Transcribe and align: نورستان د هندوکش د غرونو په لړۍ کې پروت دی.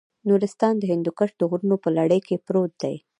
نورستان 0.27 0.73
د 0.79 0.83
هندوکش 0.91 1.29
د 1.37 1.41
غرونو 1.49 1.75
په 1.83 1.89
لړۍ 1.97 2.19
کې 2.27 2.41
پروت 2.45 2.71
دی. 2.83 2.95